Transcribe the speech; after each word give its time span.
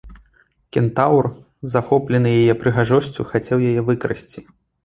Кентаўр, 0.77 1.25
захоплены 1.73 2.29
яе 2.41 2.55
прыгажосцю, 2.65 3.29
хацеў 3.33 3.57
яе 3.75 3.81
выкрасці. 3.93 4.39